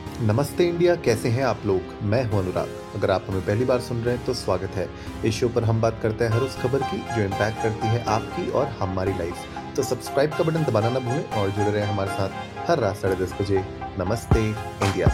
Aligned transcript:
नमस्ते 0.00 0.64
इंडिया, 0.68 0.94
कैसे 0.96 1.28
हैं 1.28 1.42
आप 1.44 1.62
लोग? 1.66 1.92
मैं 2.02 2.22
हूँ 2.24 2.38
अनुराग। 2.38 2.68
अगर 2.96 3.10
आप 3.10 3.24
हमें 3.28 3.44
पहली 3.46 3.64
बार 3.64 3.80
सुन 3.80 3.98
रहे 3.98 4.14
हैं 4.16 4.24
तो 4.26 4.34
स्वागत 4.34 4.70
है। 4.70 4.88
इस 5.26 5.34
शो 5.34 5.48
पर 5.48 5.64
हम 5.64 5.80
बात 5.80 5.98
करते 6.02 6.24
हैं 6.24 6.30
हर 6.32 6.40
उस 6.40 6.56
खबर 6.56 6.82
की 6.84 6.98
जो 7.14 7.22
इम्पैक्ट 7.22 7.62
करती 7.62 7.86
है 7.86 8.04
आपकी 8.06 8.48
और 8.50 8.66
हमारी 8.78 9.12
लाइफ 9.18 9.74
तो 9.76 9.82
सब्सक्राइब 9.82 10.30
का 10.30 10.44
बटन 10.44 10.64
दबाना 10.64 10.90
ना 10.90 10.98
भूलें 10.98 11.30
और 11.30 11.50
जुड़े 11.50 11.70
रहें 11.70 11.86
हमारे 11.86 12.10
साथ 12.10 12.68
हर 12.70 12.78
रात 12.78 12.96
साढ़े 12.96 13.16
दस 13.16 13.34
बजे। 13.40 13.64
Namaste 13.98 14.46
India 14.48 15.06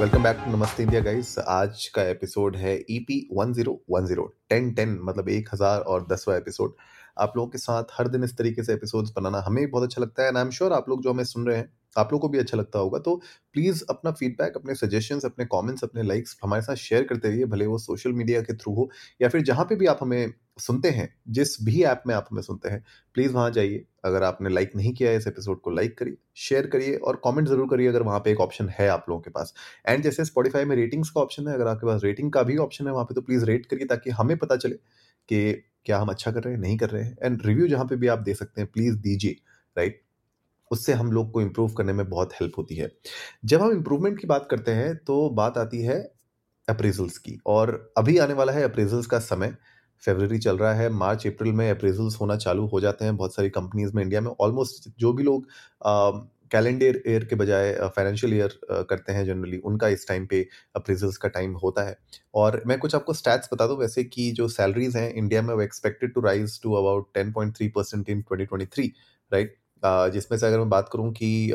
welcome 0.00 0.22
back 0.22 0.42
to 0.44 0.56
Namaste 0.56 0.82
India 0.82 1.00
guys 1.00 1.38
आज 1.38 1.86
का 1.94 2.02
एपिसोड 2.10 2.56
है 2.56 2.76
E 2.90 2.98
P 3.08 3.26
one 3.32 3.52
zero 3.52 3.80
one 3.90 4.06
zero 4.06 4.32
ten 4.50 4.72
ten 4.74 4.98
मतलब 5.02 5.28
एक 5.28 5.48
हज़ार 5.52 5.80
और 5.80 6.06
दसवा 6.12 6.36
एपिसोड 6.36 6.74
आप 7.18 7.32
लोगों 7.36 7.50
के 7.50 7.58
साथ 7.58 7.98
हर 7.98 8.08
दिन 8.08 8.24
इस 8.24 8.36
तरीके 8.38 8.62
से 8.62 8.72
एपिसोड्स 8.72 9.12
बनाना 9.16 9.44
हमें 9.46 9.70
बहुत 9.70 9.84
अच्छा 9.84 10.02
लगता 10.02 10.22
है 10.22 10.28
एंड 10.28 10.36
आई 10.36 10.44
एम 10.44 10.50
श्योर 10.50 10.72
आप 10.72 10.88
लोग 10.88 11.02
जो 11.02 11.12
हमें 11.12 11.24
सुन 11.24 11.46
रहे 11.46 11.56
हैं 11.56 11.70
आप 11.96 12.12
लोगों 12.12 12.20
को 12.20 12.28
भी 12.28 12.38
अच्छा 12.38 12.58
लगता 12.58 12.78
होगा। 12.78 12.98
तो 13.00 13.16
प्लीज़ 13.54 13.82
अपना 13.90 14.10
फीडबैक 14.12 14.56
अपने 14.56 14.74
सजेशंस 14.76 15.24
अपने 15.24 15.44
कमेंट्स 15.46 15.84
अपने 15.84 16.02
लाइक्स 16.02 16.36
हमारे 16.42 16.62
साथ 16.62 16.74
शेयर 16.76 17.04
करते 17.04 17.28
रहिए, 17.28 17.44
भले 17.46 17.66
वो 17.66 17.78
सोशल 17.80 18.12
मीडिया 18.12 18.40
के 18.42 18.54
थ्रू 18.54 18.74
हो 18.74 18.90
या 19.20 19.28
फिर 19.28 19.42
जहाँ 19.42 19.64
पे 19.64 19.76
भी 19.76 19.86
आप 19.86 19.98
हमें 20.02 20.32
सुनते 20.58 20.88
हैं, 20.90 21.08
जिस 21.28 21.56
भी 21.64 21.82
ऐप 21.84 22.02
में 22.06 22.14
आप 22.14 22.26
हमें 22.30 22.42
सुनते 22.42 22.68
हैं 22.68 22.84
प्लीज़ 23.14 23.32
वहाँ 23.32 23.50
जाइए। 23.50 23.84
अगर 24.04 24.22
आपने 24.22 24.50
लाइक 24.50 24.70
नहीं 24.76 24.92
किया 24.94 25.10
है 25.10 25.16
इस 25.16 25.26
एपिसोड 25.26 25.60
को 25.60 25.70
लाइक 25.70 25.96
करिए 25.98 26.16
शेयर 26.38 26.66
करिए 26.66 26.96
और 26.96 27.20
कमेंट 27.24 27.48
ज़रूर 27.48 27.68
करिए 27.70 27.88
अगर 27.88 28.02
वहाँ 28.02 28.20
पे 28.20 28.30
एक 28.32 28.40
ऑप्शन 28.40 28.68
है 28.70 28.88
आप 28.88 29.06
लोगों 29.08 29.22
के 29.22 29.30
पास। 29.30 29.54
एंड 29.86 30.02
जैसे 30.04 30.24
स्पॉटीफाई 30.24 30.64
में 30.64 30.76
रेटिंग्स 30.76 31.10
का 31.10 31.20
ऑप्शन 31.20 31.48
है, 31.48 31.54
अगर 31.54 31.66
आपके 31.68 31.86
पास 31.86 32.00
रेटिंग 32.04 32.32
का 32.32 32.42
भी 32.42 32.56
ऑप्शन 32.58 32.86
है 32.86 32.92
वहाँ 32.92 33.04
पे 33.04 33.14
तो 33.14 33.20
प्लीज़ 33.22 33.44
रेट 33.44 33.66
करिए 33.66 33.86
ताकि 33.86 34.10
हमें 34.12 34.36
पता 34.38 34.56
चले 34.56 34.74
कि 35.28 35.52
क्या 35.86 35.98
हम 35.98 36.08
अच्छा 36.08 36.32
कर 36.32 36.42
रहे 36.42 36.54
हैं, 36.54 36.60
नहीं 36.60 36.76
कर 36.78 36.90
रहे 36.90 37.02
हैं। 37.04 37.16
एंड 37.22 37.46
रिव्यू 37.46 37.66
जहाँ 37.68 37.84
पे 37.86 37.96
भी 37.96 38.06
आप 38.08 38.18
दे 38.20 38.34
सकते 38.34 38.60
हैं 38.60 38.70
प्लीज़ 38.72 38.96
दीजिए 38.98 39.36
राइट 39.76 40.02
उससे 40.72 40.92
हम 40.92 41.12
लोग 41.12 41.30
को 41.32 41.40
इम्प्रूव 41.40 41.72
करने 41.72 41.92
में 41.92 42.08
बहुत 42.08 42.32
हेल्प 42.32 42.58
होती 42.58 42.76
है। 42.76 42.90
जब 43.44 43.62
हम 43.62 43.72
इम्प्रूवमेंट 43.72 44.18
की 44.20 44.26
बात 44.26 44.46
करते 44.50 44.72
हैं 44.72 44.94
तो 44.96 45.28
बात 45.32 45.58
आती 45.58 45.82
है 45.82 46.00
अप्रेजल्स 46.68 47.18
की। 47.18 47.38
और 47.46 47.92
अभी 47.98 48.18
आने 48.18 48.34
वाला 48.34 48.52
है 48.52 48.62
अप्रेजल्स 48.64 49.06
का 49.06 49.18
समय। 49.20 49.56
फेबररी 50.02 50.38
चल 50.38 50.56
रहा 50.58 50.72
है 50.74 50.88
मार्च 50.90 51.26
अप्रैल 51.26 51.52
में 51.52 51.70
अप्रेजल्स 51.70 52.20
होना 52.20 52.36
चालू 52.36 52.66
हो 52.66 52.80
जाते 52.80 53.04
हैं 53.04 53.16
बहुत 53.16 53.34
सारी 53.34 53.50
कंपनीज़ 53.50 53.92
में 53.94 54.02
इंडिया 54.02 54.20
में। 54.20 54.30
ऑलमोस्ट 54.40 54.88
जो 54.98 55.12
भी 55.12 55.22
लोग 55.22 55.46
कैलेंडर 56.50 57.00
ईयर 57.08 57.24
के 57.24 57.36
बजाय 57.36 57.72
फाइनेंशियल 57.96 58.34
ईयर 58.34 58.58
करते 58.90 59.12
हैं 59.12 59.24
जनरली 59.26 59.58
उनका 59.60 59.88
इस 59.88 60.06
टाइम 60.08 60.26
पे 60.26 60.40
अप्रेजल्स 60.76 61.16
का 61.16 61.28
टाइम 61.28 61.52
होता 61.56 61.82
है। 61.82 61.96
और 62.34 62.62
मैं 62.66 62.78
कुछ 62.78 62.94
आपको 62.94 63.12
स्टैट्स 63.12 63.48
बता 63.52 63.66
दूँ, 63.66 63.76
वैसे 63.78 64.04
कि 64.04 64.30
जो 64.32 64.48
सैलरीज 64.48 64.96
हैं 64.96 65.12
इंडिया 65.12 65.42
में 65.42 65.54
वो 65.54 65.62
expected 65.62 66.14
to 66.14 66.20
rise 66.20 66.60
to 66.62 66.72
about 66.74 67.08
ten 67.14 67.32
point 67.32 67.56
three 67.56 67.68
percent 67.68 68.10
in 68.10 68.22
twenty 68.22 68.46
twenty 68.46 68.66
three 68.66 68.92
right 69.32 69.56
जिसमें 69.84 70.38
से 70.38 70.46
अगर 70.46 70.58
मैं 70.58 70.68
बात 70.70 70.88
करूँ 70.92 71.12
कि 71.12 71.50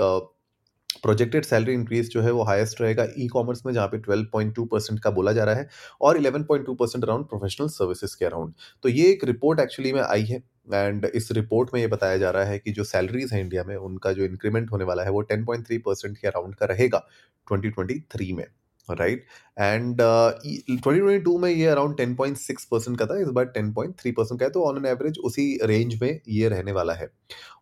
प्रोजेक्टेड 1.03 1.45
सैलरी 1.45 1.73
इंक्रीज 1.73 2.09
जो 2.11 2.21
है 2.21 2.31
वो 2.31 2.43
हाईएस्ट 2.43 2.81
रहेगा 2.81 3.05
ई 3.19 3.27
कॉमर्स 3.27 3.65
में, 3.65 3.73
जहाँ 3.73 3.87
पे 3.87 3.97
12.2 4.01 4.65
परसेंट 4.67 4.99
का 4.99 5.09
बोला 5.11 5.31
जा 5.33 5.43
रहा 5.43 5.55
है 5.55 5.67
और 6.01 6.17
11.2 6.17 6.75
परसेंट 6.75 7.03
अराउंड 7.03 7.25
प्रोफेशनल 7.25 7.67
सर्विसेज़ 7.69 8.15
के 8.19 8.25
अराउंड 8.25 8.53
तो 8.83 8.89
ये 8.89 9.09
एक 9.11 9.23
रिपोर्ट 9.25 9.59
एक्चुअली 9.59 9.93
में 9.93 10.01
आई 10.01 10.23
है 10.25 10.37
एंड 10.73 11.05
इस 11.05 11.31
रिपोर्ट 11.31 11.69
में 11.73 11.79
ये 11.81 11.87
बताया 11.87 12.17
जा 12.17 12.29
रहा 12.31 12.43
है 12.45 12.59
कि 12.59 12.71
जो 12.71 12.83
सैलरीज 12.85 13.33
हैं 13.33 13.41
इंडिया 13.41 13.63
में, 13.63 13.75
उनका 13.77 14.11
जो 14.13 14.23
इंक्रीमेंट 14.25 14.71
होने 14.71 14.83
वाला 14.85 15.03
है 15.03 15.11
वो 15.11 15.23
10.3 15.25 15.79
परसेंट 15.85 16.17
के 16.17 16.27
अराउंड 16.27 16.55
का 16.55 16.65
रहेगा 16.65 17.05
2023 17.47 18.31
में। 18.33 18.45
Right 18.89 19.25
and 19.57 19.97
twenty 19.97 20.79
twenty 20.79 21.19
two 21.23 21.37
में 21.37 21.49
ये 21.49 21.65
around 21.67 21.97
ten 21.97 22.15
point 22.15 22.37
six 22.37 22.65
percent 22.65 22.97
का 22.99 23.05
था, 23.05 23.19
इस 23.21 23.27
बार 23.29 23.45
टेन 23.47 23.71
पॉइंट 23.73 23.95
थ्री 23.99 24.11
परसेंट 24.11 24.39
का 24.39 24.45
है 24.45 24.51
तो 24.51 24.63
ऑन 24.65 24.77
एन 24.77 24.85
एवरेज 24.87 25.17
उसी 25.25 25.57
रेंज 25.63 25.99
में 26.01 26.19
ये 26.29 26.49
रहने 26.49 26.71
वाला 26.71 26.93
है। 26.93 27.09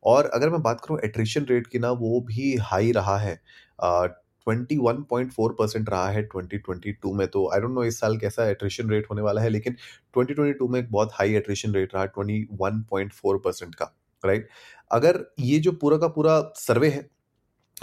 और 0.06 0.26
अगर 0.28 0.50
मैं 0.50 0.62
बात 0.62 0.82
करूँ 0.82 1.00
एट्रिशन 1.06 1.46
रेट 1.50 1.68
की 1.68 1.80
ना, 1.80 1.92
वो 1.92 2.22
भी 2.22 2.56
हाई 2.62 2.92
रहा 2.92 3.18
है। 3.18 3.36
Twenty 4.48 4.78
one 4.78 5.02
point 5.10 5.32
four 5.34 5.56
percent 5.60 5.90
रहा 5.90 6.10
है 6.10 6.22
ट्वेंटी 6.24 6.58
ट्वेंटी 6.58 6.92
टू 6.94 7.14
में 7.14 7.28
तो 7.28 7.48
आई 7.54 7.60
डोंट 7.60 7.74
नो 7.76 7.84
इस 7.84 8.00
साल 8.00 8.18
कैसा 8.18 8.46
एट्रिशन 8.50 8.90
रेट 8.90 9.08
होने 9.12 9.22
वाला 9.22 9.42
है, 9.42 9.50
लेकिन 9.50 9.74
ट्वेंटी 10.14 10.34
ट्वेंटी 10.34 10.54
टू 10.60 10.68
में 10.68 10.80
एक 10.80 10.92
बहुत 10.92 11.12
हाई 11.14 11.34
एट्रिशन 11.36 11.74
रेट 11.74 11.96
रहा 11.96 12.06
twenty 12.08 12.48
one 12.62 12.82
point 12.92 13.14
four 13.14 13.38
percent 13.46 13.76
का 13.76 13.94
राइट 14.24 14.48
अगर 14.92 15.20
ये 15.40 15.60
जो 15.60 15.72
पूरा 15.72 15.98
का 15.98 16.08
पूरा 16.10 16.40
सर्वे 16.58 16.90
है 16.90 17.08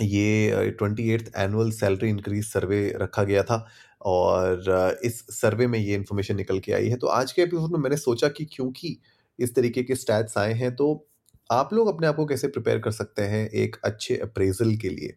ये 0.01 0.71
twenty 0.71 1.09
eighth 1.11 1.33
annual 1.37 1.71
salary 1.71 2.09
increase 2.09 2.45
survey 2.45 2.93
रखा 2.97 3.23
गया 3.23 3.43
था 3.43 3.67
और 4.03 4.99
इस 5.05 5.19
सर्वे 5.31 5.67
में 5.67 5.79
ये 5.79 5.95
इन्फॉर्मेशन 5.95 6.37
निकल 6.37 6.59
के 6.59 6.73
आई 6.73 6.89
है। 6.89 6.97
तो 6.97 7.07
आज 7.07 7.33
के 7.33 7.43
एपिसोड 7.43 7.73
में 7.73 7.79
मैंने 7.79 7.97
सोचा 7.97 8.29
कि 8.29 8.45
क्योंकि 8.45 8.99
इस 9.39 9.55
तरीके 9.55 9.83
के 9.83 9.95
स्टैट्स 9.95 10.39
आए 10.39 10.53
हैं 10.53 10.75
तो 10.77 11.09
आप 11.51 11.73
लोग 11.75 11.89
अपने 11.89 12.07
आप 12.07 12.17
को 12.17 12.25
कैसे 12.27 12.49
प्रिपेयर 12.49 12.79
कर 12.79 12.91
सकते 12.91 13.23
हैं 13.23 13.49
एक 13.51 13.77
अच्छे 13.85 14.17
अप्रेजल 14.17 14.75
के 14.77 14.89
लिए, 14.89 15.15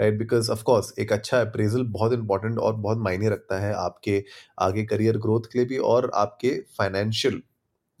राइट? 0.00 0.18
बिकॉज़ 0.18 0.50
ऑफ़ 0.50 0.62
कोर्स, 0.62 0.92
एक 0.98 1.12
अच्छा 1.12 1.40
अप्रेजल 1.40 1.82
बहुत 1.82 2.12
इंपॉर्टेंट 2.12 2.58
और 2.58 2.74
बहुत 2.76 2.98
मायने 2.98 3.28
रखता 3.28 3.58
है 3.60 3.72
आपके 3.74 4.22
आगे 4.58 4.84
करियर 4.84 5.18
ग्रोथ 5.18 5.52
के 5.52 5.58
लिए 5.58 5.66
भी 5.66 5.78
और 5.78 6.10
आपके 6.14 6.50
फाइनेंशियल 6.78 7.40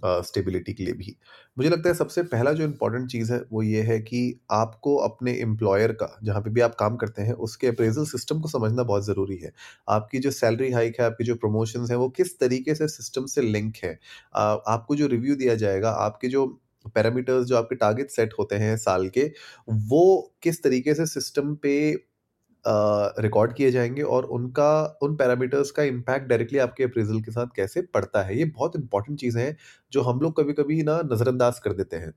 स्टेबिलिटी 0.02 0.72
के 0.72 0.84
लिए 0.84 0.94
भी। 0.94 1.16
मुझे 1.56 1.68
लगता 1.70 1.88
है 1.88 1.94
सबसे 1.94 2.22
पहला 2.24 2.52
जो 2.52 2.64
इम्पोर्टेंट 2.64 3.10
चीज़ 3.10 3.32
है, 3.32 3.40
वो 3.52 3.62
ये 3.62 3.82
है 3.82 3.98
कि 4.00 4.20
आपको 4.50 4.96
अपने 4.98 5.32
एम्प्लॉयर 5.40 5.92
का, 5.92 6.18
जहाँ 6.24 6.40
पे 6.42 6.50
भी 6.50 6.60
आप 6.60 6.74
काम 6.74 6.96
करते 6.96 7.22
हैं, 7.22 7.32
उसके 7.40 7.66
अप्रेजल 7.66 8.04
सिस्टम 8.06 8.40
को 8.40 8.48
समझना 8.48 8.82
बहुत 8.82 9.06
ज़रूरी 9.06 9.36
है। 9.36 9.52
आपकी 9.88 10.18
जो 10.18 10.30
सैलरी 10.30 10.70
हाइक 10.72 11.00
है, 11.00 11.06
आपकी 11.06 11.24
जो 11.24 11.34
प्रमोशन 11.36 11.86
है, 11.90 11.96
वो 11.96 12.08
किस 12.10 12.38
तरीके 12.40 12.74
से 12.74 12.88
सिस्टम 12.88 13.26
से 13.26 13.42
लिंक 13.42 13.76
है? 13.84 13.98
आपको 14.36 14.96
जो 14.96 15.06
रिव्यू 15.06 15.36
दिया 15.36 15.54
जाएगा, 15.56 15.90
आपके 15.90 16.28
जो 16.28 16.46
पैरामीटर्स 16.94 17.44
जो 17.46 17.56
आपके 17.56 17.74
टारगेट 17.74 18.10
सेट 18.10 18.34
होते 18.38 18.56
हैं 18.56 18.76
साल 18.76 19.08
के, 19.08 19.22
वो 19.70 20.34
किस 20.42 20.62
तरीके 20.62 20.94
से 20.94 21.06
सिस्टम 21.06 21.54
पे 21.54 21.72
रिकॉर्ड 23.18 23.52
किए 23.54 23.70
जाएँगे 23.70 24.02
और 24.04 24.24
उनका, 24.30 24.98
उन 25.02 25.16
पैरामीटर्स 25.16 25.70
का 25.70 25.82
इम्पैक्ट 25.84 26.26
डायरेक्टली 26.28 26.58
आपके 26.58 26.84
अप्रेजल 26.84 27.20
के 27.20 27.30
साथ 27.30 27.46
कैसे 27.56 27.82
पड़ता 27.94 28.22
है? 28.22 28.38
ये 28.38 28.44
बहुत 28.46 28.76
इंपॉर्टेंट 28.76 29.18
चीज़ें 29.20 29.42
हैं, 29.42 29.56
जो 29.92 30.02
हम 30.02 30.20
लोग 30.20 30.36
कभी 30.40 30.52
कभी 30.54 30.82
ना 30.84 31.00
नज़रअंदाज 31.12 31.58
कर 31.58 31.72
देते 31.72 31.96
हैं। 31.96 32.12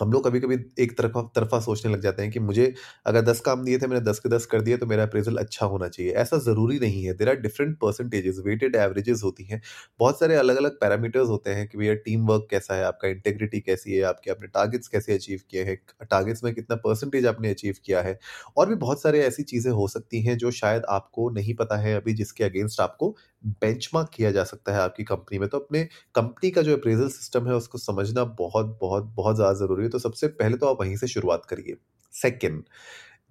हम 0.00 0.12
लोग 0.12 0.24
कभी 0.24 0.40
कभी 0.40 0.56
एक 0.78 0.96
तरफा 0.98 1.22
तरफा 1.34 1.58
सोचने 1.60 1.92
लग 1.92 2.00
जाते 2.02 2.22
हैं 2.22 2.30
कि 2.32 2.40
मुझे 2.40 2.72
अगर 3.06 3.20
दस 3.22 3.40
काम 3.40 3.64
दिए 3.64 3.78
थे, 3.78 3.86
मैंने 3.86 4.00
दस 4.04 4.18
के 4.18 4.28
दस 4.28 4.46
कर 4.46 4.60
दिए 4.60 4.76
तो 4.76 4.86
मेरा 4.86 5.02
अप्रेजल 5.02 5.36
अच्छा 5.38 5.66
होना 5.66 5.88
चाहिए। 5.88 6.12
ऐसा 6.14 6.38
ज़रूरी 6.40 6.78
नहीं 6.80 7.04
है। 7.04 7.14
There 7.14 7.28
are 7.28 7.36
different 7.40 7.76
percentages 7.80 8.38
weighted 8.46 8.76
averages 8.76 9.20
होती 9.24 9.44
हैं। 9.44 9.60
बहुत 10.00 10.18
सारे 10.20 10.34
अलग 10.36 10.56
अलग 10.56 10.78
पैरामीटर्स 10.80 11.28
होते 11.28 11.50
हैं 11.50 11.66
कि 11.68 11.78
भैया 11.78 11.94
टीम 12.00 12.26
वर्क 12.26 12.46
कैसा 12.50 12.74
है, 12.74 12.84
आपका 12.84 13.08
इंटेग्रिटी 13.08 13.60
कैसी 13.60 13.92
है, 13.92 14.02
आपके 14.04 14.30
अपने 14.30 14.46
टारगेट्स 14.48 14.88
कैसे 14.88 15.14
अचीव 15.14 15.40
किए 15.50 15.64
हैं 15.64 15.76
टारगेट्स 16.02 16.44
में 16.44 16.52
कितना 16.54 16.76
परसेंटेज 16.78 17.26
आपने 17.26 17.50
अचीव 17.50 17.74
किया 17.84 18.00
है। 18.02 18.18
और 18.56 18.68
भी 18.68 18.74
बहुत 18.76 19.02
सारे 19.02 19.20
ऐसी 19.22 19.42
चीज़ें 19.44 19.70
हो 19.72 19.88
सकती 19.88 20.22
हैं 20.22 20.36
जो 20.38 20.50
शायद 20.52 20.82
आपको 20.90 21.28
नहीं 21.30 21.54
पता 21.54 21.76
है, 21.78 21.94
अभी 21.96 22.12
जिसके 22.14 22.44
अगेंस्ट 22.44 22.80
आपको 22.80 23.16
बेंचमार्क 23.44 24.10
किया 24.14 24.30
जा 24.32 24.44
सकता 24.44 24.72
है 24.72 24.80
आपकी 24.80 25.04
कंपनी 25.04 25.38
में 25.38 25.48
तो 25.48 25.58
अपने 25.58 25.84
कंपनी 26.14 26.50
का 26.50 26.62
जो 26.62 26.76
अप्रेजल 26.76 27.08
सिस्टम 27.10 27.46
है, 27.48 27.54
उसको 27.54 27.78
समझना 27.78 28.24
बहुत 28.38 28.78
बहुत 28.80 29.04
बहुत 29.16 29.36
ज़्यादा 29.36 29.52
ज़रूरी 29.56 29.84
है। 29.84 29.90
तो 29.90 29.98
सबसे 29.98 30.28
पहले 30.30 30.56
तो 30.56 30.66
आप 30.66 30.80
वहीं 30.80 30.96
से 30.96 31.06
शुरुआत 31.08 31.44
करिए। 31.50 31.76
सेकेंड 32.14 32.62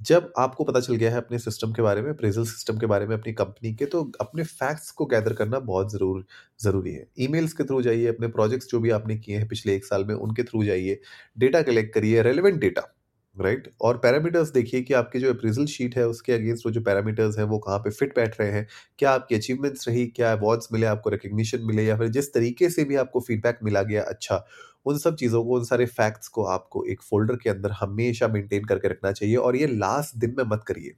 जब 0.02 0.32
आपको 0.40 0.64
पता 0.64 0.80
चल 0.80 0.96
गया 0.96 1.10
है 1.12 1.18
अपने 1.18 1.38
सिस्टम 1.40 1.72
के 1.74 1.82
बारे 1.82 2.02
में 2.02 2.10
अप्रेजल 2.10 2.44
सिस्टम 2.46 2.78
के 2.80 2.86
बारे 2.86 3.08
में 3.08 3.16
अपनी 3.16 3.34
कंपनी 3.34 3.74
के 3.76 3.86
तो 3.88 4.04
अपने 4.22 4.44
फैक्ट्स 4.44 4.92
को 4.92 5.06
गैदर 5.06 5.34
करना 5.34 5.60
बहुत 5.62 5.92
ज़रूर, 5.94 6.26
ज़रूरी 6.62 6.94
है। 6.94 7.08
ईमेल्स 7.20 7.54
के 7.54 7.64
थ्रू 7.64 7.82
जाइए, 7.82 8.08
अपने 8.08 8.28
प्रोजेक्ट्स 8.30 8.68
जो 8.72 8.80
भी 8.80 8.90
आपने 8.92 9.18
किए 9.18 9.38
हैं 9.38 9.48
पिछले 9.48 9.76
एक 9.76 9.86
साल 9.86 10.06
में, 10.06 10.14
उनके 10.16 10.44
थ्रू 10.44 10.64
जाइए। 10.64 11.00
डेटा 11.38 11.62
कलेक्ट 11.64 11.94
करिए 11.94 12.22
रेलिवेंट 12.22 12.60
डेटा 12.62 12.82
राइट 13.40 13.60
right? 13.60 13.76
और 13.82 13.98
पैरामीटर्स 13.98 14.50
देखिए 14.52 14.82
कि 14.82 14.94
आपकी 14.94 15.20
जो 15.20 15.30
अप्रेजल 15.30 15.66
शीट 15.68 15.96
है, 15.98 16.08
उसके 16.08 16.34
अगेंस्ट 16.34 16.66
वो 16.66 16.72
जो 16.72 16.82
पैरामीटर्स 16.82 17.38
हैं, 17.38 17.46
वो 17.46 17.58
कहाँ 17.60 17.78
पे 17.80 17.90
फिट 17.90 18.16
बैठ 18.16 18.40
रहे 18.42 18.52
हैं? 18.52 18.68
क्या 19.00 19.12
आपकी 19.12 19.36
अचीवमेंट्स 19.36 19.88
रही? 19.88 20.06
क्या 20.08 20.32
अवार्ड्स 20.32 20.68
मिले? 20.74 20.86
आपको 20.88 21.10
रिकग्निशन 21.10 21.62
मिले? 21.64 21.84
या 21.86 21.98
फिर 21.98 22.08
जिस 22.10 22.34
तरीके 22.34 22.70
से 22.70 22.84
भी 22.84 22.96
आपको 22.98 23.20
फीडबैक 23.22 23.60
मिला 23.64 23.82
गया 23.84 24.04
अच्छा 24.04 24.44
उन 24.86 24.98
सब 24.98 25.16
चीज़ों 25.16 25.44
को, 25.46 25.58
उन 25.58 25.64
सारे 25.66 25.86
फैक्ट्स 25.88 26.28
को 26.30 26.44
आपको 26.48 26.84
एक 26.86 27.02
फोल्डर 27.02 27.36
के 27.36 27.50
अंदर 27.50 27.72
हमेशा 27.74 28.28
मेंटेन 28.28 28.66
करके 28.66 28.88
रखना 28.88 29.12
चाहिए 29.12 29.36
और 29.38 29.56
ये 29.56 29.68
लास्ट 29.68 30.16
दिन 30.18 30.36
में 30.38 30.44
मत 30.48 30.64
करिए। 30.68 30.94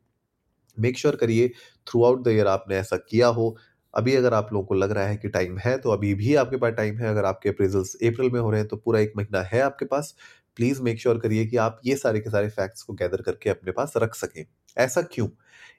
मेक 0.78 0.98
श्योर 0.98 1.16
करिए 1.16 1.48
थ्रू 1.88 2.04
आउट 2.06 2.24
द 2.26 2.30
ईयर 2.30 2.48
आपने 2.48 2.78
ऐसा 2.78 2.98
किया 3.10 3.28
हो। 3.30 3.56
अभी 3.94 4.16
अगर 4.16 4.34
आप 4.34 4.50
लोगों 4.54 4.66
को 4.68 4.76
लग 4.76 4.92
रहा 4.92 5.06
है 5.08 5.16
कि 5.18 5.30
टाइम 5.30 5.58
है 5.60 5.78
तो 5.80 5.92
अभी 5.92 6.14
भी 6.16 6.36
आपके 6.36 6.58
पास 6.58 6.74
टाइम 6.74 6.98
है। 6.98 7.10
अगर 7.10 7.26
आपके 7.26 7.50
अप्रेजल्स 7.50 7.96
अप्रैल 8.04 8.32
में 8.32 8.40
हो 8.42 8.52
रहे 8.52 8.60
हैं 8.62 8.68
तो 8.70 8.78
पूरा 8.78 9.00
एक 9.00 9.14
महीना 9.18 9.42
है 9.46 9.62
आपके 9.62 9.86
पास। 9.86 10.16
प्लीज़ 10.58 10.82
मेक 10.84 11.00
श्योर 11.02 11.18
करिए 11.20 11.46
कि 11.46 11.58
आप 11.60 11.80
ये 11.86 11.96
सारे 11.98 12.20
के 12.20 12.30
सारे 12.30 12.50
फैक्ट्स 12.50 12.82
को 12.84 12.94
गैदर 12.94 13.22
करके 13.22 13.50
अपने 13.50 13.72
पास 13.72 13.94
रख 13.98 14.16
सकें। 14.16 14.46
ऐसा 14.78 15.02
क्यों? 15.04 15.28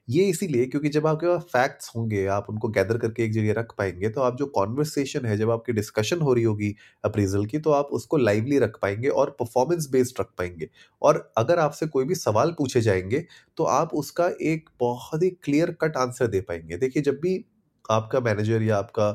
ये 0.09 0.23
इसीलिए 0.29 0.65
क्योंकि 0.65 0.89
जब 0.89 1.05
आपके 1.07 1.27
पास 1.27 1.41
फैक्ट्स 1.51 1.91
होंगे, 1.95 2.25
आप 2.27 2.45
उनको 2.49 2.69
गैदर 2.69 2.97
करके 2.97 3.23
एक 3.25 3.31
जगह 3.33 3.53
रख 3.59 3.73
पाएँगे 3.77 4.09
तो 4.09 4.21
आप 4.21 4.37
जो 4.37 4.45
कॉन्वर्सेशन 4.47 5.25
है, 5.25 5.37
जब 5.37 5.51
आपकी 5.51 5.73
डिस्कशन 5.73 6.21
हो 6.21 6.33
रही 6.33 6.43
होगी 6.43 6.75
अप्रेजल 7.03 7.45
की 7.45 7.59
तो 7.59 7.71
आप 7.73 7.87
उसको 7.93 8.17
लाइवली 8.17 8.59
रख 8.59 8.77
पाएँगे 8.81 9.09
और 9.09 9.35
परफॉर्मेंस 9.39 9.89
बेस्ड 9.91 10.19
रख 10.21 10.29
पाएँगे। 10.37 10.69
और 11.01 11.31
अगर 11.37 11.59
आपसे 11.59 11.87
कोई 11.87 12.05
भी 12.05 12.15
सवाल 12.15 12.51
पूछे 12.57 12.81
जाएँगे 12.81 13.25
तो 13.57 13.63
आप 13.65 13.93
उसका 13.95 14.29
एक 14.43 14.69
बहुत 14.79 15.23
ही 15.23 15.29
क्लियर 15.43 15.71
कट 15.81 15.97
आंसर 15.97 16.27
दे 16.27 16.41
पाएँगे। 16.41 16.77
देखिए, 16.77 17.03
जब 17.03 17.19
भी 17.21 17.43
आपका 17.85 18.19
मैनेजर 18.21 18.61
या 18.63 18.77
आपका 18.77 19.11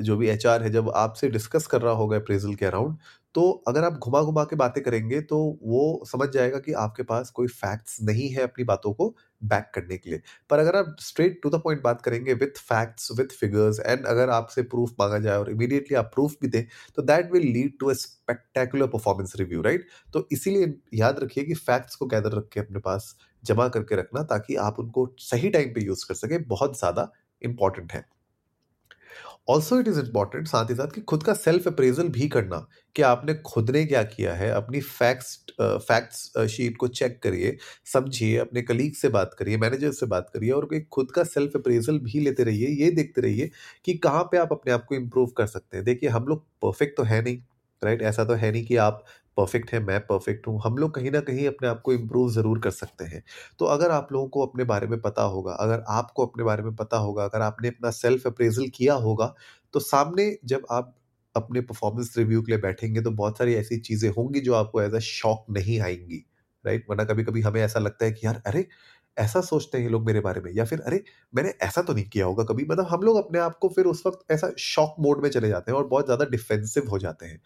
जो 0.00 0.16
भी 0.16 0.28
एचआर 0.28 0.62
है, 0.62 0.70
जब 0.70 0.90
आपसे 0.96 1.28
डिस्कस 1.30 1.66
कर 1.66 1.80
रहा 1.82 1.92
होगा 1.94 2.16
अप्रेजल 2.16 2.54
के 2.54 2.66
अराउंड 2.66 2.96
तो 3.34 3.50
अगर 3.68 3.84
आप 3.84 3.92
घुमा-घुमा 3.92 4.44
के 4.44 4.56
बातें 4.56 4.82
करेंगे 4.84 5.20
तो 5.20 5.38
वो 5.62 6.04
समझ 6.06 6.28
जाएगा 6.28 6.58
कि 6.58 6.72
आपके 6.72 7.02
पास 7.02 7.30
कोई 7.30 7.46
फैक्ट्स 7.48 7.96
नहीं 8.02 8.28
है 8.30 8.42
अपनी 8.42 8.64
बातों 8.64 8.92
को 8.92 9.14
बैक 9.42 9.70
करने 9.74 9.96
के 9.98 10.10
लिए। 10.10 10.20
पर 10.50 10.58
अगर 10.58 10.76
आप 10.76 10.96
स्ट्रेट 11.00 11.40
टू 11.42 11.50
द 11.50 11.60
पॉइंट 11.64 11.82
बात 11.82 12.02
करेंगे 12.02 12.34
with 12.34 12.58
facts, 12.58 13.10
with 13.18 13.32
figures 13.40 13.80
and 13.80 14.06
अगर 14.06 14.30
आपसे 14.30 14.62
प्रूफ 14.62 14.90
मांगा 15.00 15.18
जाए 15.18 15.38
और 15.38 15.50
इमीडिएटली 15.50 15.96
आप 15.96 16.10
प्रूफ 16.14 16.36
भी 16.42 16.48
दें, 16.48 16.64
तो 16.96 17.02
that 17.02 17.32
will 17.32 17.46
lead 17.52 17.78
to 17.80 17.90
a 17.90 17.92
spectacular 17.92 18.86
performance 18.86 19.32
review 19.36 19.62
right? 19.62 19.86
तो 20.12 20.28
इसीलिए 20.32 20.74
याद 20.94 21.18
रखिए 21.18 21.44
कि 21.44 21.54
फैक्ट्स 21.54 21.94
को 21.94 22.06
गैदर 22.06 22.32
रख 22.32 22.48
के 22.52 22.60
अपने 22.60 22.78
पास 22.78 23.14
जमा 23.44 23.68
करके 23.68 23.96
रखना 23.96 24.22
ताकि 24.22 24.56
आप 24.56 24.78
उनको 24.80 25.14
सही 25.18 25.50
टाइम 25.50 25.74
पे 25.74 25.84
यूज़ 25.84 26.06
कर 26.08 26.14
सकें, 26.14 26.42
बहुत 26.44 26.78
ज़्यादा 26.78 27.10
इम्पोर्टेंट 27.42 27.92
है। 27.92 28.19
ऑल्सो 29.50 29.78
इट 29.80 29.88
इज़ 29.88 29.98
इंपॉर्टेंट 30.00 30.46
साथ 30.48 30.70
ही 30.70 30.74
साथ, 30.74 30.88
कि 30.88 31.00
खुद 31.02 31.22
का 31.22 31.32
सेल्फ 31.34 31.66
अप्रेजल 31.68 32.08
भी 32.10 32.28
करना 32.28 32.66
कि 32.96 33.02
आपने 33.04 33.34
खुद 33.46 33.70
ने 33.70 33.84
क्या 33.86 34.02
किया 34.04 34.34
है, 34.34 34.50
अपनी 34.52 34.80
फैक्ट्स 34.80 35.38
फैक्ट्स 35.60 36.46
शीट 36.50 36.76
को 36.76 36.88
चेक 36.90 37.18
करिए, 37.22 37.56
समझिए, 37.86 38.36
अपने 38.38 38.62
कलीग 38.62 38.94
से 38.94 39.08
बात 39.10 39.34
करिए 39.38 39.56
मैनेजर 39.58 39.92
से 39.92 40.06
बात 40.06 40.30
करिए 40.34 40.50
और 40.52 40.68
एक 40.74 40.88
खुद 40.92 41.10
का 41.10 41.24
सेल्फ 41.26 41.56
अप्रेजल 41.56 41.98
भी 42.00 42.20
लेते 42.20 42.44
रहिए, 42.44 42.68
ये 42.76 42.90
देखते 42.92 43.20
रहिए 43.20 43.50
कि 43.84 43.94
कहाँ 43.98 44.22
पे 44.24 44.38
आप 44.38 44.52
अपने 44.52 44.72
आप 44.72 44.84
को 44.88 44.94
इम्प्रूव 44.94 45.26
कर 45.38 45.46
सकते 45.48 45.76
हैं। 45.76 45.84
देखिए, 45.86 46.10
हम 46.10 46.26
लोग 46.26 46.44
परफेक्ट 46.62 46.96
तो 46.96 47.02
है 47.04 47.22
नहीं। 47.22 47.42
राइट? 47.82 48.02
ऐसा 48.02 48.24
तो 48.24 48.34
है 48.34 48.50
नहीं 48.52 48.64
कि 48.66 48.76
आप 48.78 49.04
परफेक्ट 49.36 49.72
है, 49.72 49.80
मैं 49.80 50.00
परफेक्ट 50.02 50.46
हूँ। 50.46 50.60
हम 50.64 50.76
लोग 50.78 50.94
कहीं 50.94 51.10
ना 51.10 51.20
कहीं 51.22 51.46
अपने 51.48 51.68
आप 51.68 51.80
को 51.82 51.92
इम्प्रूव 51.92 52.30
ज़रूर 52.32 52.58
कर 52.60 52.70
सकते 52.72 53.04
हैं। 53.06 53.22
तो 53.60 53.64
अगर 53.66 53.90
आप 53.90 54.12
लोगों 54.12 54.28
को 54.28 54.46
अपने 54.46 54.64
बारे 54.64 54.86
में 54.86 55.00
पता 55.02 55.22
होगा, 55.24 55.52
अगर 55.54 55.84
आपको 55.90 56.26
अपने 56.26 56.44
बारे 56.44 56.62
में 56.62 56.74
पता 56.76 56.96
होगा, 56.98 57.24
अगर 57.24 57.42
आपने 57.42 57.68
अपना 57.68 57.90
सेल्फ 57.92 58.26
अप्रेजल 58.26 58.68
किया 58.74 58.94
होगा 58.98 59.34
तो 59.74 59.80
सामने 59.80 60.30
जब 60.46 60.66
आप 60.70 60.94
अपने 61.34 61.60
परफॉर्मेंस 61.62 62.14
रिव्यू 62.18 62.42
के 62.42 62.52
लिए 62.52 62.60
बैठेंगे 62.60 63.00
तो 63.02 63.10
बहुत 63.12 63.38
सारी 63.38 63.54
ऐसी 63.54 63.76
चीज़ें 63.80 64.08
होंगी 64.12 64.40
जो 64.40 64.54
आपको 64.54 64.80
एज 64.82 64.94
अ 64.94 64.98
शॉक 65.00 65.44
नहीं 65.50 65.78
आएँगी, 65.80 66.24
राइट? 66.64 66.86
वरना 66.90 67.04
कभी 67.04 67.24
कभी 67.24 67.40
हमें 67.40 67.60
ऐसा 67.62 67.80
लगता 67.80 68.04
है 68.04 68.12
कि, 68.12 68.26
यार, 68.26 68.42
अरे 68.46 68.66
ऐसा 69.16 69.40
सोचते 69.42 69.78
हैं 69.78 69.84
ये 69.84 69.90
लोग 69.90 70.04
मेरे 70.06 70.20
बारे 70.20 70.40
में? 70.40 70.50
या 70.54 70.64
फिर, 70.64 70.80
अरे, 70.80 71.02
मैंने 71.32 71.50
ऐसा 71.62 71.82
तो 71.82 71.92
नहीं 71.94 72.04
किया 72.08 72.26
होगा 72.26 72.44
कभी। 72.44 72.64
मतलब 72.66 72.86
हम 72.86 73.02
लोग 73.02 73.16
अपने 73.18 73.38
आप 73.40 73.58
को 73.58 73.68
फिर 73.70 73.84
उस 73.86 74.02
वक्त 74.06 74.24
ऐसा 74.32 74.50
शॉक 74.60 74.94
मोड 75.00 75.22
में 75.22 75.28
चले 75.30 75.48
जाते 75.48 75.72
हैं 75.72 75.78
और 75.78 75.86
बहुत 75.88 76.04
ज़्यादा 76.06 76.24
डिफेंसिव 76.26 76.88
हो 76.90 76.98
जाते 76.98 77.26
हैं। 77.26 77.40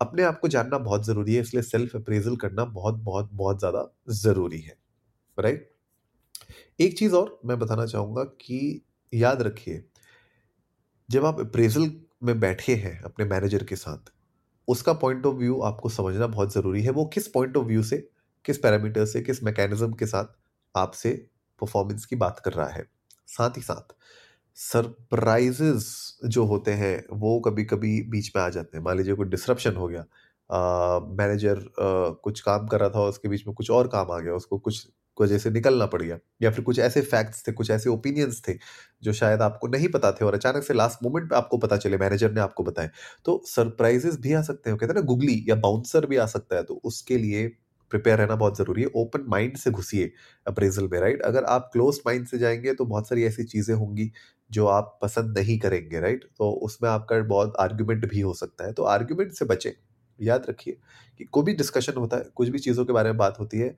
अपने 0.00 0.22
आप 0.24 0.40
को 0.40 0.48
जानना 0.48 0.78
बहुत 0.80 1.06
ज़रूरी 1.06 1.34
है, 1.34 1.40
इसलिए 1.42 1.62
सेल्फ 1.64 1.96
अप्रेजल 1.96 2.36
करना 2.38 2.64
बहुत 2.72 2.96
बहुत 3.02 3.30
बहुत 3.34 3.58
ज़्यादा 3.58 3.88
ज़रूरी 4.14 4.60
है। 4.60 4.76
राइट 5.38 5.70
एक 6.78 6.96
चीज़ 6.98 7.14
और 7.14 7.38
मैं 7.46 7.58
बताना 7.58 7.86
चाहूँगा 7.86 8.22
कि 8.24 8.82
याद 9.12 9.42
रखिए, 9.42 9.82
जब 11.08 11.24
आप 11.24 11.40
अप्रेजल 11.40 11.90
में 12.24 12.38
बैठे 12.40 12.74
हैं 12.76 13.00
अपने 13.02 13.24
मैनेजर 13.24 13.64
के 13.64 13.76
साथ, 13.76 14.12
उसका 14.68 14.92
पॉइंट 14.94 15.26
ऑफ़ 15.26 15.36
व्यू 15.36 15.60
आपको 15.62 15.88
समझना 15.88 16.26
बहुत 16.28 16.52
ज़रूरी 16.54 16.82
है। 16.82 16.90
वो 16.92 17.04
किस 17.06 17.28
पॉइंट 17.28 17.56
ऑफ़ 17.56 17.66
व्यू 17.66 17.82
से, 17.84 17.98
किस 18.44 18.58
पैरामीटर 18.58 19.06
से, 19.06 19.22
किस 19.22 19.42
मैकेनिज्म 19.44 19.92
के 19.94 20.06
साथ 20.06 20.34
आपसे 20.74 21.12
परफॉर्मेंस 21.60 22.06
की 22.06 22.16
बात 22.16 22.40
कर 22.44 22.52
रहा 22.52 22.68
है। 22.68 22.84
साथ 23.28 23.56
ही 23.56 23.62
साथ 23.62 23.94
सरप्राइजेस 24.56 26.18
जो 26.26 26.44
होते 26.46 26.72
हैं 26.74 27.04
वो 27.12 27.38
कभी 27.40 27.64
कभी 27.64 28.02
बीच 28.10 28.32
में 28.36 28.42
आ 28.42 28.48
जाते 28.50 28.76
हैं। 28.76 28.84
मान 28.84 28.96
लीजिए 28.98 29.14
कोई 29.14 29.26
डिसरप्शन 29.28 29.76
हो 29.76 29.88
गया 29.88 30.04
मैनेजर 30.50 31.56
uh, 31.56 31.62
uh, 31.62 32.16
कुछ 32.24 32.40
काम 32.40 32.66
कर 32.68 32.80
रहा 32.80 32.88
था 32.90 33.02
उसके 33.02 33.28
बीच 33.28 33.46
में 33.46 33.54
कुछ 33.56 33.70
और 33.70 33.88
काम 33.88 34.10
आ 34.12 34.18
गया 34.20 34.34
उसको 34.34 34.58
कुछ 34.58 34.86
वजह 35.20 35.38
से 35.38 35.50
निकलना 35.50 35.86
पड़ 35.86 36.02
गया 36.02 36.18
या 36.42 36.50
फिर 36.50 36.64
कुछ 36.64 36.78
ऐसे 36.78 37.00
फैक्ट्स 37.02 37.42
थे 37.48 37.52
कुछ 37.52 37.70
ऐसे 37.70 37.90
ओपिनियंस 37.90 38.42
थे 38.48 38.54
जो 39.02 39.12
शायद 39.12 39.42
आपको 39.42 39.68
नहीं 39.68 39.88
पता 39.88 40.12
थे 40.12 40.24
और 40.24 40.34
अचानक 40.34 40.64
से 40.64 40.74
लास्ट 40.74 41.04
मोमेंट 41.04 41.30
पे 41.30 41.36
आपको 41.36 41.58
पता 41.58 41.76
चले 41.76 41.98
मैनेजर 41.98 42.32
ने 42.32 42.40
आपको 42.40 42.64
बताया। 42.64 42.90
तो 43.24 43.42
सरप्राइजेस 43.46 44.18
भी 44.20 44.32
आ 44.34 44.42
सकते 44.42 44.70
हैं 44.70 44.78
कहते 44.78 44.92
हैं 44.92 45.00
ना 45.00 45.06
गुगली 45.06 45.44
या 45.48 45.54
बाउंसर 45.56 46.06
भी 46.06 46.16
आ 46.16 46.26
सकता 46.26 46.56
है 46.56 46.62
तो 46.62 46.80
उसके 46.84 47.18
लिए 47.18 47.48
प्रिपेयर 47.90 48.18
रहना 48.18 48.36
बहुत 48.36 48.58
ज़रूरी 48.58 48.82
है। 48.82 48.88
ओपन 48.96 49.24
माइंड 49.28 49.56
से 49.56 49.70
घुसिए 49.72 50.12
अप्रेजल 50.46 50.88
में 50.92 50.98
राइट 51.00 51.22
अगर 51.22 51.44
आप 51.46 51.70
क्लोज 51.72 52.00
माइंड 52.06 52.26
से 52.26 52.38
जाएँगे 52.38 52.74
तो 52.74 52.84
बहुत 52.86 53.08
सारी 53.08 53.24
ऐसी 53.24 53.44
चीज़ें 53.46 53.74
होंगी 53.76 54.10
जो 54.50 54.66
आप 54.68 54.98
पसंद 55.02 55.38
नहीं 55.38 55.58
करेंगे 55.58 56.00
राइट 56.00 56.24
तो 56.38 56.50
उसमें 56.62 56.88
आपका 56.90 57.20
बहुत 57.26 57.56
आर्ग्यूमेंट 57.60 58.08
भी 58.10 58.20
हो 58.20 58.34
सकता 58.34 58.66
है। 58.66 58.72
तो 58.72 58.82
आर्ग्यूमेंट 58.86 59.32
से 59.32 59.44
बचें। 59.44 59.72
याद 60.18 60.46
रखिए 60.48 60.76
कि 61.20 61.24
कोई 61.26 61.44
भी 61.44 61.52
डिस्कशन 61.54 61.92
होता 61.96 62.16
है, 62.16 62.24
कुछ 62.34 62.48
भी 62.48 62.58
चीज़ों 62.58 62.84
के 62.84 62.92
बारे 62.92 63.08
में 63.08 63.16
बात 63.18 63.38
होती 63.40 63.58
है 63.58 63.74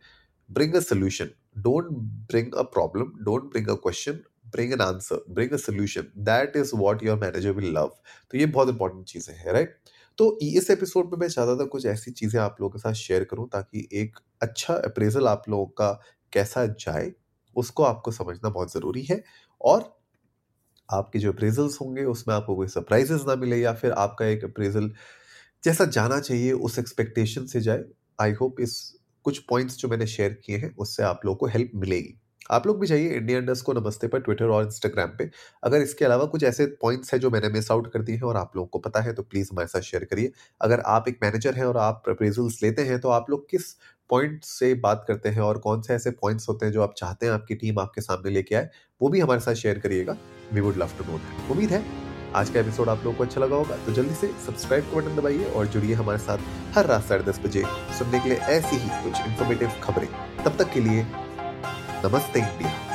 bring 0.51 0.75
a 0.75 0.81
solution 0.81 1.29
don't 1.59 1.89
bring 2.31 2.55
a 2.55 2.63
problem 2.71 3.13
don't 3.25 3.43
bring 3.43 3.69
a 3.69 3.75
question 3.83 4.19
bring 4.53 4.73
an 4.73 4.81
answer 4.81 5.25
bring 5.31 5.53
a 5.53 5.57
solution 5.59 6.07
that 6.25 6.57
is 6.57 6.71
what 6.77 7.05
your 7.05 7.19
manager 7.19 7.53
will 7.53 7.73
love 7.75 7.93
तो 8.33 8.39
ये 8.39 8.47
बहुत 8.49 8.69
इंपॉर्टेंट 8.69 9.05
चीज़ें 9.07 9.35
हैं 9.37 9.53
राइट 9.53 9.77
तो 10.23 10.39
इस 10.43 10.71
एपिसोड 10.71 11.07
में 11.07 11.19
मैं 11.19 11.29
चाहता 11.29 11.57
था 11.57 11.65
कुछ 11.65 11.87
ऐसी 11.87 12.11
चीज़ें 12.11 12.41
आप 12.41 12.57
लोगों 12.61 12.73
के 12.73 12.79
साथ 12.79 12.93
शेयर 12.93 13.25
करूँ 13.25 13.49
ताकि 13.49 13.89
एक 13.93 14.17
अच्छा 14.43 14.75
अप्रेजल 14.75 15.27
आप 15.29 15.43
लोगों 15.49 15.67
का 15.67 16.01
कैसा 16.33 16.67
जाए, 16.67 17.13
उसको 17.57 17.83
आपको 17.83 18.11
समझना 18.11 18.51
बहुत 18.51 18.73
ज़रूरी 18.73 19.03
है। 19.03 19.25
और 19.61 20.01
आपके 20.89 21.19
जो 21.19 21.33
अप्रेजल्स 21.33 21.81
होंगे, 21.81 22.05
उसमें 22.05 22.35
आपको 22.35 22.57
कोई 22.57 22.69
सरप्राइजेस 22.69 23.25
ना 23.29 23.37
मिले 23.37 23.57
या 23.57 23.73
फिर 23.73 23.93
आपका 23.93 24.27
एक 24.27 24.45
अप्रेजल 24.45 24.91
जैसा 25.65 25.85
जाना 25.85 26.21
चाहिए, 26.21 26.53
उस 26.53 26.79
एक्सपेक्टेशन 26.79 27.47
से 27.47 27.61
जाए। 27.61 27.85
आई 28.21 28.33
होप 28.33 28.61
इस 28.61 28.99
कुछ 29.25 29.39
पॉइंट्स 29.39 29.77
जो 29.77 29.89
मैंने 29.89 30.07
शेयर 30.07 30.41
किए 30.47 30.57
हैं, 30.57 30.77
उससे 30.77 31.03
आप 31.03 31.21
लोगों 31.25 31.37
को 31.37 31.47
हेल्प 31.47 31.71
मिलेगी। 31.75 32.19
आप 32.53 32.67
लोग 32.67 32.81
भी 32.81 32.87
जाइए 32.87 33.09
इंडिया 33.09 33.39
इंडस 33.39 33.61
को 33.63 33.73
नमस्ते 33.73 34.07
पर 34.07 34.21
ट्विटर 34.21 34.47
और 34.47 34.65
इंस्टाग्राम 34.65 35.11
पे। 35.19 35.29
अगर 35.65 35.83
इसके 35.83 36.05
अलावा 36.05 36.25
कुछ 36.25 36.43
ऐसे 36.45 36.67
पॉइंट्स 36.83 37.13
हैं 37.13 37.21
जो 37.21 37.31
मैंने 37.31 37.49
मिस 37.49 37.71
आउट 37.71 37.91
कर 37.93 38.03
दिए 38.03 38.17
हैं 38.17 38.23
और 38.23 38.37
आप 38.37 38.57
लोगों 38.57 38.67
को 38.67 38.79
पता 38.79 39.01
है 39.01 39.13
तो 39.13 39.23
प्लीज़ 39.23 39.49
हमारे 39.53 39.69
साथ 39.69 39.81
शेयर 39.81 40.05
करिए। 40.05 40.33
अगर 40.61 40.81
आप 40.87 41.09
एक 41.09 41.19
मैनेजर 41.23 41.55
हैं 41.55 41.65
और 41.65 41.77
आप 41.77 42.03
अप्रेजल्स 42.09 42.63
लेते 42.63 42.83
हैं 42.83 43.01
तो 43.01 43.09
आप 43.11 43.31
लोग 43.31 43.49
किस 43.51 43.73
पॉइंट 44.11 44.45
से 44.45 44.73
बात 44.77 45.05
करते 45.09 45.29
हैं 45.29 45.41
और 45.41 45.59
कौन 45.59 45.83
से 45.83 45.95
ऐसे 45.95 46.11
पॉइंट्स 46.13 46.49
होते 46.49 46.67
हैं 46.67 46.73
जो 46.73 46.83
आप 46.83 46.95
चाहते 46.97 47.27
हैं 47.27 47.33
आपकी 47.33 47.55
टीम 47.55 47.79
आपके 47.81 48.01
सामने 48.01 48.31
लेके 48.31 48.55
आए, 48.55 48.69
वो 49.01 49.09
भी 49.09 49.21
हमारे 49.21 49.41
साथ 49.41 49.55
शेयर 49.55 49.79
करिएगा। 49.79 50.17
We 50.53 50.61
would 50.61 50.77
love 50.77 50.91
to 50.99 51.05
know 51.05 51.19
that 51.19 51.51
उम्मीद 51.51 51.71
है, 51.71 51.83
आज 52.35 52.51
का 52.51 52.61
एपिसोड 52.61 52.89
आप 52.89 53.05
लोगों 53.05 53.17
को 53.19 53.25
अच्छा 53.25 53.41
लगा 53.41 53.57
होगा 53.57 53.77
तो 53.87 53.93
जल्दी 53.93 54.15
से 54.15 54.31
सब्सक्राइब 54.47 54.85
का 54.85 54.97
बटन 54.97 55.17
दबाइए 55.17 55.51
और 55.51 55.67
जुड़िए 55.67 55.95
हमारे 55.95 56.19
साथ 56.19 56.39
हर 56.75 56.87
रात 56.87 57.05
साढ़े 57.05 57.25
दस 57.25 57.41
बजे 57.45 57.65
सुनने 57.99 58.21
के 58.21 58.29
लिए 58.29 58.39
ऐसी 58.39 58.77
ही 58.77 58.89
कुछ 59.03 59.27
इन्फॉर्मेटिव 59.27 59.81
खबरें। 59.83 60.09
तब 60.45 60.57
तक 60.59 60.73
के 60.73 60.81
लिए 60.81 61.07
नमस्ते 62.05 62.41
इंडिया 62.41 62.92